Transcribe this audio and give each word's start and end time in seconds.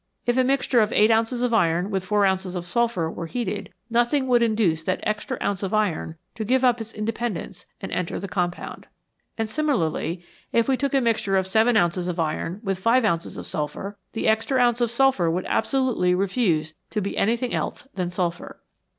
If 0.25 0.35
a 0.35 0.43
mixture 0.43 0.79
of 0.81 0.91
eight 0.93 1.11
ounces 1.11 1.43
of 1.43 1.53
iron 1.53 1.91
with 1.91 2.03
four 2.05 2.25
ounces 2.25 2.55
of 2.55 2.65
sulphur 2.65 3.07
were 3.11 3.27
heated, 3.27 3.71
nothing 3.87 4.27
would 4.27 4.41
induce 4.41 4.81
that 4.81 4.99
extra 5.03 5.37
ounce 5.43 5.61
of 5.61 5.75
iron 5.75 6.15
to 6.33 6.43
give 6.43 6.63
up 6.63 6.81
its 6.81 6.91
independence 6.91 7.67
and 7.81 7.91
enter 7.91 8.19
the 8.19 8.27
compound. 8.27 8.87
And 9.37 9.47
similarly 9.47 10.25
if 10.51 10.67
we 10.67 10.75
took 10.75 10.95
a 10.95 11.01
mixture 11.01 11.37
of 11.37 11.45
seven 11.47 11.77
ounces 11.77 12.07
of 12.07 12.19
iron 12.19 12.61
with 12.63 12.79
five 12.79 13.05
ounces 13.05 13.37
of 13.37 13.45
sulphur, 13.45 13.95
the 14.13 14.27
extra 14.27 14.57
ounce 14.59 14.81
of 14.81 14.89
sulphur 14.89 15.29
would 15.29 15.45
absolutely 15.47 16.15
refuse 16.15 16.73
to 16.89 16.99
be 16.99 17.15
anything 17.15 17.53
else 17.53 17.87
than 17.93 18.09
sulphur. 18.09 18.59